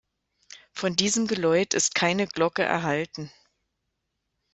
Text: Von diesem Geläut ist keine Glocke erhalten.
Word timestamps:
Von 0.71 0.95
diesem 0.95 1.27
Geläut 1.27 1.75
ist 1.75 1.93
keine 1.93 2.25
Glocke 2.25 2.63
erhalten. 2.63 3.29